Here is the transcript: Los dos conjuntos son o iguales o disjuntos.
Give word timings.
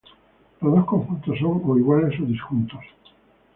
Los 0.61 0.73
dos 0.75 0.85
conjuntos 0.85 1.37
son 1.37 1.61
o 1.63 1.77
iguales 1.77 2.19
o 2.21 2.25
disjuntos. 2.25 2.83